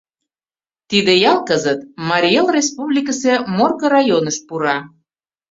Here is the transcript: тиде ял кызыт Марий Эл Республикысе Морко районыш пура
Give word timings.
тиде 0.89 1.13
ял 1.31 1.37
кызыт 1.47 1.79
Марий 2.09 2.37
Эл 2.39 2.47
Республикысе 2.57 3.33
Морко 3.55 3.85
районыш 3.95 4.37
пура 4.47 4.77